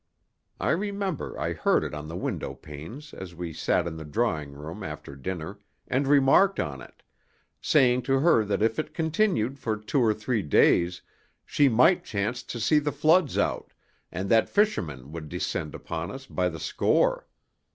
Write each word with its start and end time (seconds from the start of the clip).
I 0.59 0.71
remember 0.71 1.39
I 1.39 1.53
heard 1.53 1.83
it 1.83 1.93
on 1.93 2.07
the 2.07 2.15
window 2.17 2.55
panes 2.55 3.13
as 3.13 3.35
we 3.35 3.53
sat 3.53 3.85
in 3.85 3.97
the 3.97 4.03
drawing 4.03 4.53
room 4.53 4.81
after 4.81 5.15
dinner, 5.15 5.59
and 5.87 6.07
remarked 6.07 6.59
on 6.59 6.81
it, 6.81 7.03
saying 7.61 8.01
to 8.09 8.17
her 8.17 8.43
that 8.45 8.63
if 8.63 8.79
it 8.79 8.95
continued 8.95 9.59
for 9.59 9.77
two 9.77 10.01
or 10.01 10.15
three 10.15 10.41
days 10.41 11.03
she 11.45 11.69
might 11.69 12.03
chance 12.03 12.41
to 12.41 12.59
see 12.59 12.79
the 12.79 12.91
floods 12.91 13.37
out, 13.37 13.73
and 14.11 14.27
that 14.29 14.49
fishermen 14.49 15.11
would 15.11 15.29
descend 15.29 15.75
upon 15.75 16.09
us 16.09 16.25
by 16.25 16.49
the 16.49 16.59
score. 16.59 17.27